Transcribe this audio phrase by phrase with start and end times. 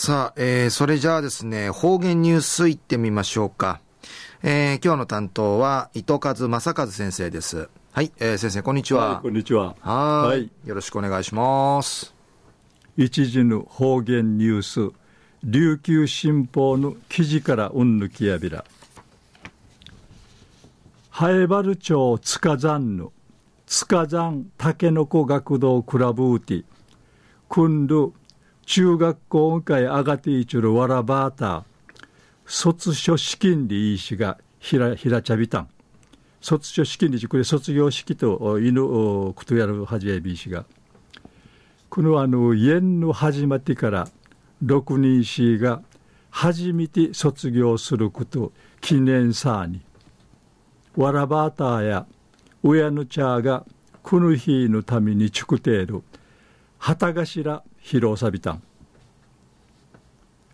[0.00, 3.80] さあ、えー、それじゃあですね、方言ニュースいってみましょうか。
[4.44, 7.68] えー、今日の担当は、糸数正和先生です。
[7.90, 9.14] はい、えー、先生、こんにちは。
[9.14, 9.74] はい、こんにちは。
[9.80, 10.48] はい。
[10.64, 12.14] よろしくお願いします。
[12.96, 14.94] 一時の方言ニュース、
[15.42, 18.64] 琉球新報の記事からうんぬきやびら。
[21.10, 23.12] ハエバル町塚山の
[23.66, 26.64] 塚山たけのこ学童クラブウティ、
[27.48, 28.12] くんる
[28.68, 31.64] 中学校会あがっていちゅるわらばーた、
[32.44, 35.68] 卒書資金でいいしがひら、ひらちゃびたん。
[36.42, 40.66] 卒業式にこれ卒業式と犬をくとやるはじえびしが。
[41.88, 44.06] このあの家の始まってから
[44.62, 45.80] 六人氏が
[46.28, 49.80] 初めて卒業すること記念さに。
[50.94, 52.04] わらばたや
[52.62, 53.64] 親の茶が
[54.02, 56.02] この日のためにちくている。
[56.78, 58.62] 旗頭披露さびたん。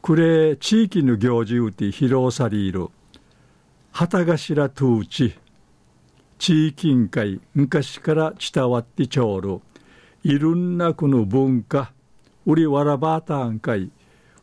[0.00, 2.88] これ地域の行事うて披露される。
[3.92, 5.36] 旗頭とうち
[6.38, 9.60] 地域委員会昔から伝わってちょうる。
[10.22, 11.92] いろんなこの文化
[12.46, 13.90] 売りわらばたんかい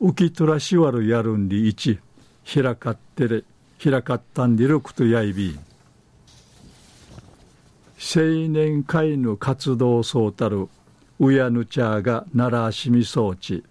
[0.00, 2.00] 浮きとらしわるやるんりいち
[2.52, 3.44] 開かってれ
[3.82, 5.58] 開かったんでるくとやいび
[7.98, 10.68] 青年会の活動そうたる
[11.22, 13.62] うやぬちゃが奈良しみ装置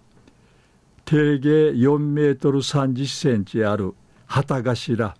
[1.04, 3.94] 定芸4メートル30センチある
[4.26, 5.16] 旗頭。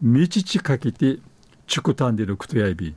[0.00, 1.18] 道ちかけて
[1.66, 2.94] チクタンデルクトヤイビ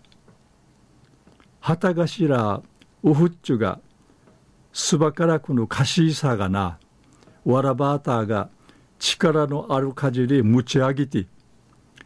[1.59, 2.61] 旗頭
[3.01, 3.79] ウフッチュが
[4.71, 6.77] すばからくのカシーサがな。
[7.43, 8.49] わらばーターが
[8.99, 11.25] 力のあるかじり持ち上げて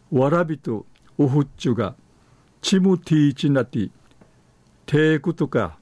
[0.10, 0.86] わらびと
[1.18, 1.96] ウフッチュが
[2.62, 3.92] チムティーチナティ
[4.86, 5.78] テークとか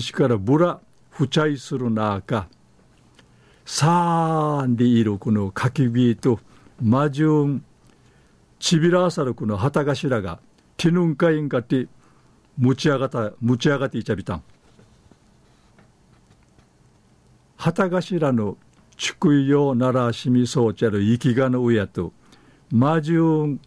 [0.00, 0.80] しからブラ
[1.10, 2.48] 不チャイするなか
[3.64, 6.40] さーんでいるこのかきびと
[6.80, 7.64] マジュン
[8.58, 10.38] ちびらさるくの旗頭が
[10.76, 11.88] ティヌンカインかて
[12.58, 14.42] 持ち上がった持ち上がっていちゃびたん。
[17.56, 18.56] 旗頭の
[18.96, 22.12] 祝意用ならしみそうちゃる生きがの親と
[22.70, 23.58] 魔獣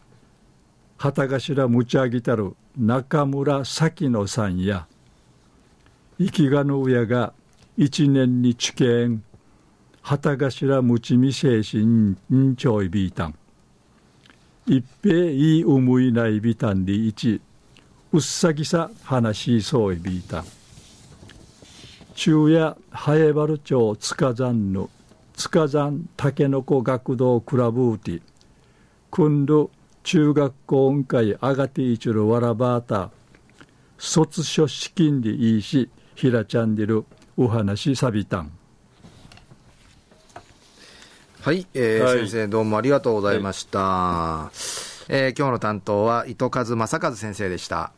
[0.98, 4.88] 旗頭持ち上げたる中村咲野さんや
[6.18, 7.34] 生きがの親が
[7.78, 9.22] 一年に知見
[10.02, 13.36] 旗頭持ちみ精神んちょいびいたん。
[14.66, 17.42] 一平いい思いないびたんでいち
[18.14, 20.46] うっさぎさ話しそういびいたん。
[22.14, 24.90] 昼夜ハエバル町塚山の
[25.36, 28.22] 塚山たけのこ学童クラブーティ
[29.10, 29.70] 今度
[30.04, 33.12] 中学校委員会あがていちるわらばーた。
[33.98, 37.06] 卒書資金でいいしひらちゃんでる
[37.38, 38.52] お話さびたん
[41.42, 43.80] はい、えー、はい、先生どうもありがとうございました。
[43.80, 44.56] はい、
[45.10, 47.92] えー、今日の担当は糸数正和先生でした。